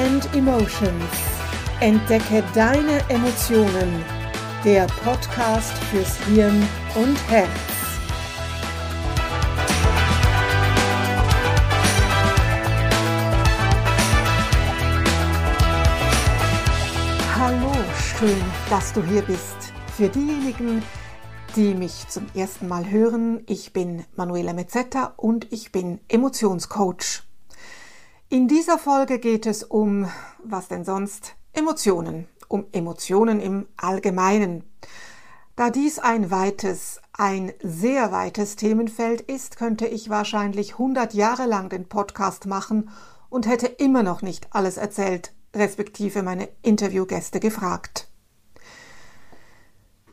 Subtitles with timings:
[0.00, 1.12] and Emotions.
[1.80, 4.02] Entdecke deine Emotionen.
[4.64, 7.48] Der Podcast fürs Hirn und Herz.
[17.38, 17.72] Hallo,
[18.18, 19.72] schön, dass du hier bist.
[19.96, 20.82] Für diejenigen,
[21.56, 27.29] die mich zum ersten Mal hören, ich bin Manuela Mezzetta und ich bin Emotionscoach.
[28.32, 30.08] In dieser Folge geht es um,
[30.44, 34.62] was denn sonst, Emotionen, um Emotionen im Allgemeinen.
[35.56, 41.70] Da dies ein weites, ein sehr weites Themenfeld ist, könnte ich wahrscheinlich 100 Jahre lang
[41.70, 42.90] den Podcast machen
[43.30, 48.12] und hätte immer noch nicht alles erzählt, respektive meine Interviewgäste gefragt.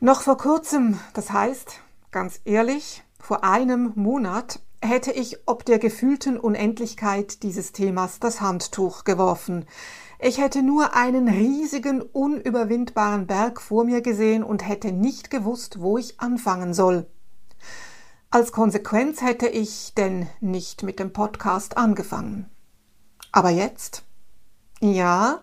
[0.00, 1.78] Noch vor kurzem, das heißt,
[2.10, 9.04] ganz ehrlich, vor einem Monat hätte ich ob der gefühlten Unendlichkeit dieses Themas das Handtuch
[9.04, 9.66] geworfen.
[10.20, 15.98] Ich hätte nur einen riesigen, unüberwindbaren Berg vor mir gesehen und hätte nicht gewusst, wo
[15.98, 17.06] ich anfangen soll.
[18.30, 22.50] Als Konsequenz hätte ich denn nicht mit dem Podcast angefangen.
[23.32, 24.04] Aber jetzt?
[24.80, 25.40] Ja,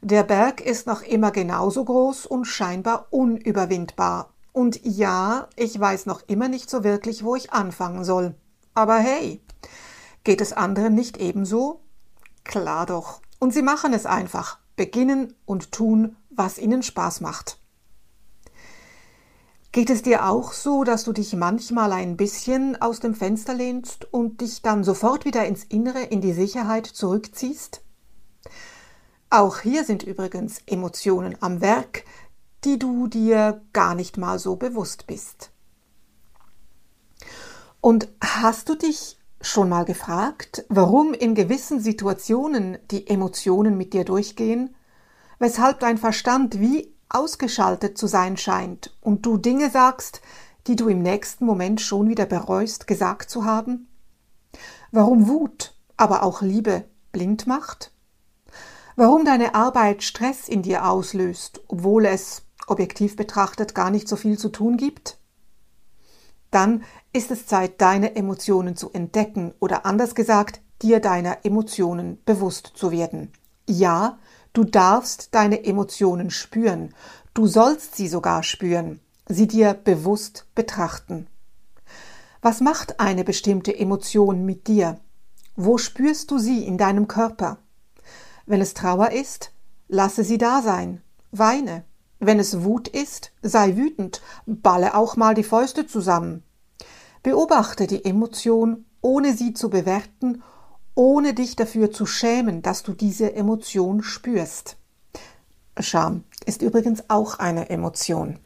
[0.00, 4.32] der Berg ist noch immer genauso groß und scheinbar unüberwindbar.
[4.52, 8.34] Und ja, ich weiß noch immer nicht so wirklich, wo ich anfangen soll.
[8.78, 9.40] Aber hey,
[10.22, 11.80] geht es anderen nicht ebenso?
[12.44, 13.20] Klar doch.
[13.40, 14.60] Und sie machen es einfach.
[14.76, 17.58] Beginnen und tun, was ihnen Spaß macht.
[19.72, 24.12] Geht es dir auch so, dass du dich manchmal ein bisschen aus dem Fenster lehnst
[24.14, 27.82] und dich dann sofort wieder ins Innere, in die Sicherheit zurückziehst?
[29.28, 32.04] Auch hier sind übrigens Emotionen am Werk,
[32.62, 35.50] die du dir gar nicht mal so bewusst bist.
[37.80, 44.04] Und hast du dich schon mal gefragt, warum in gewissen Situationen die Emotionen mit dir
[44.04, 44.74] durchgehen?
[45.38, 50.20] Weshalb dein Verstand wie ausgeschaltet zu sein scheint und du Dinge sagst,
[50.66, 53.88] die du im nächsten Moment schon wieder bereust, gesagt zu haben?
[54.90, 57.92] Warum Wut, aber auch Liebe blind macht?
[58.96, 64.36] Warum deine Arbeit Stress in dir auslöst, obwohl es, objektiv betrachtet, gar nicht so viel
[64.36, 65.18] zu tun gibt?
[66.50, 66.82] Dann
[67.12, 72.90] ist es Zeit, deine Emotionen zu entdecken oder anders gesagt, dir deiner Emotionen bewusst zu
[72.90, 73.32] werden.
[73.68, 74.18] Ja,
[74.52, 76.94] du darfst deine Emotionen spüren,
[77.34, 81.26] du sollst sie sogar spüren, sie dir bewusst betrachten.
[82.40, 85.00] Was macht eine bestimmte Emotion mit dir?
[85.56, 87.58] Wo spürst du sie in deinem Körper?
[88.46, 89.52] Wenn es Trauer ist,
[89.88, 91.84] lasse sie da sein, weine.
[92.20, 96.42] Wenn es Wut ist, sei wütend, balle auch mal die Fäuste zusammen.
[97.22, 100.42] Beobachte die Emotion, ohne sie zu bewerten,
[100.94, 104.76] ohne dich dafür zu schämen, dass du diese Emotion spürst.
[105.78, 108.40] Scham ist übrigens auch eine Emotion.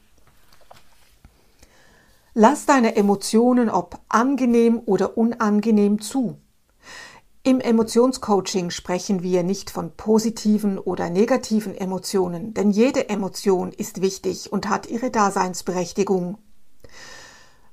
[2.34, 6.38] Lass deine Emotionen, ob angenehm oder unangenehm, zu.
[7.44, 14.52] Im Emotionscoaching sprechen wir nicht von positiven oder negativen Emotionen, denn jede Emotion ist wichtig
[14.52, 16.38] und hat ihre Daseinsberechtigung.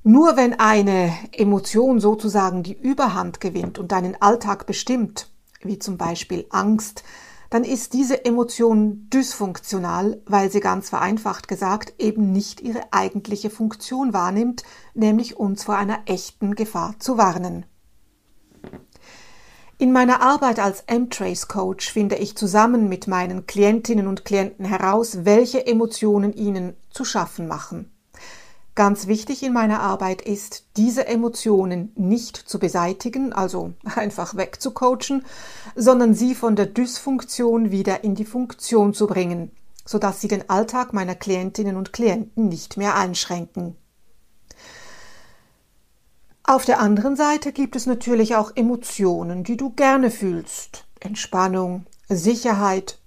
[0.02, 5.30] Nur wenn eine Emotion sozusagen die Überhand gewinnt und deinen Alltag bestimmt,
[5.62, 7.04] wie zum Beispiel Angst,
[7.52, 14.14] dann ist diese Emotion dysfunktional, weil sie ganz vereinfacht gesagt eben nicht ihre eigentliche Funktion
[14.14, 14.64] wahrnimmt,
[14.96, 17.68] nämlich uns vor einer echten Gefahr zu warnen.
[19.82, 25.20] In meiner Arbeit als M-Trace Coach finde ich zusammen mit meinen Klientinnen und Klienten heraus,
[25.24, 27.90] welche Emotionen ihnen zu schaffen machen.
[28.76, 35.24] Ganz wichtig in meiner Arbeit ist, diese Emotionen nicht zu beseitigen, also einfach wegzucoachen,
[35.78, 39.50] sondern sie von der Dysfunktion wieder in die Funktion zu bringen,
[39.86, 43.78] sodass sie den Alltag meiner Klientinnen und Klienten nicht mehr einschränken.
[46.50, 50.88] Auf der anderen Seite gibt es natürlich auch Emotionen, die du gerne fühlst.
[51.00, 52.98] Entspannung, Sicherheit,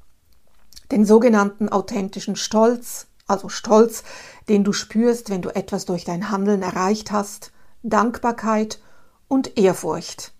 [0.92, 4.04] den sogenannten authentischen Stolz, also Stolz,
[4.48, 7.50] den du spürst, wenn du etwas durch dein Handeln erreicht hast,
[7.82, 8.78] Dankbarkeit
[9.26, 10.32] und Ehrfurcht.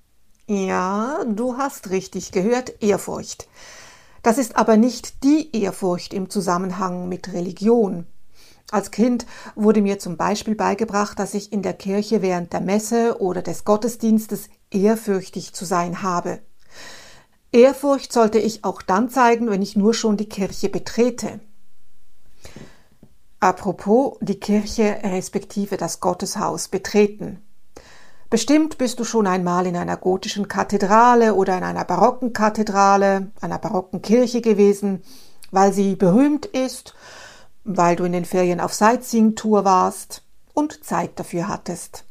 [0.47, 3.49] Ja, du hast richtig gehört, Ehrfurcht.
[4.23, 8.07] Das ist aber nicht die Ehrfurcht im Zusammenhang mit Religion.
[8.73, 13.21] Als Kind wurde mir zum Beispiel beigebracht, dass ich in der Kirche während der Messe
[13.21, 16.39] oder des Gottesdienstes ehrfürchtig zu sein habe.
[17.53, 21.41] Ehrfurcht sollte ich auch dann zeigen, wenn ich nur schon die Kirche betrete.
[23.41, 27.43] Apropos die Kirche respektive das Gotteshaus betreten.
[28.31, 33.59] Bestimmt bist du schon einmal in einer gotischen Kathedrale oder in einer barocken Kathedrale, einer
[33.59, 35.03] barocken Kirche gewesen,
[35.51, 36.95] weil sie berühmt ist,
[37.65, 40.23] weil du in den Ferien auf Sightseeing-Tour warst
[40.55, 42.05] und Zeit dafür hattest.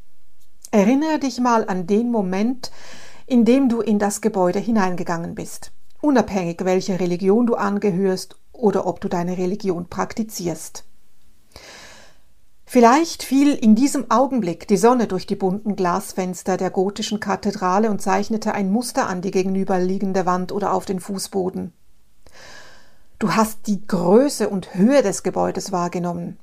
[0.71, 2.71] Erinnere dich mal an den Moment,
[3.25, 5.71] in dem du in das Gebäude hineingegangen bist,
[6.01, 10.85] unabhängig welcher Religion du angehörst oder ob du deine Religion praktizierst.
[12.65, 18.01] Vielleicht fiel in diesem Augenblick die Sonne durch die bunten Glasfenster der gotischen Kathedrale und
[18.01, 21.73] zeichnete ein Muster an die gegenüberliegende Wand oder auf den Fußboden.
[23.21, 26.39] Du hast die Größe und Höhe des Gebäudes wahrgenommen.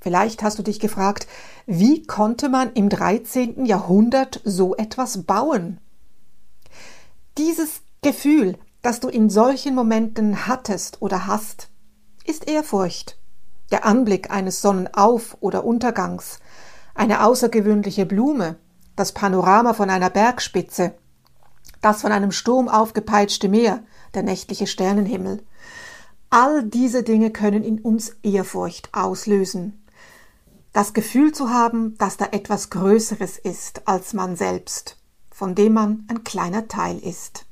[0.00, 1.26] Vielleicht hast du dich gefragt,
[1.66, 3.66] wie konnte man im 13.
[3.66, 5.78] Jahrhundert so etwas bauen?
[7.36, 11.68] Dieses Gefühl, das du in solchen Momenten hattest oder hast,
[12.24, 13.18] ist Ehrfurcht
[13.70, 16.38] der Anblick eines Sonnenauf- oder Untergangs,
[16.94, 18.56] eine außergewöhnliche Blume,
[18.96, 20.94] das Panorama von einer Bergspitze,
[21.82, 23.82] das von einem Sturm aufgepeitschte Meer,
[24.14, 25.42] der nächtliche Sternenhimmel.
[26.30, 29.84] All diese Dinge können in uns Ehrfurcht auslösen.
[30.72, 34.96] Das Gefühl zu haben, dass da etwas Größeres ist als man selbst,
[35.30, 37.46] von dem man ein kleiner Teil ist.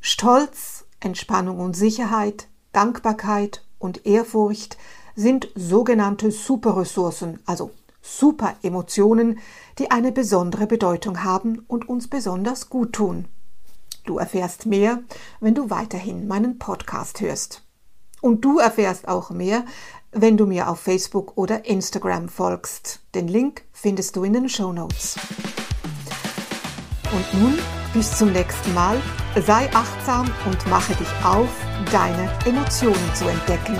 [0.00, 4.78] Stolz, Entspannung und Sicherheit, Dankbarkeit und Ehrfurcht
[5.14, 9.40] sind sogenannte Superressourcen, also Superemotionen,
[9.78, 13.26] die eine besondere Bedeutung haben und uns besonders gut tun.
[14.04, 15.02] Du erfährst mehr,
[15.40, 17.62] wenn du weiterhin meinen Podcast hörst.
[18.20, 19.64] Und du erfährst auch mehr,
[20.12, 23.00] wenn du mir auf Facebook oder Instagram folgst.
[23.14, 25.16] Den Link findest du in den Show Notes.
[27.12, 27.58] Und nun
[27.92, 29.00] bis zum nächsten Mal.
[29.46, 31.48] Sei achtsam und mache dich auf,
[31.90, 33.78] deine Emotionen zu entdecken.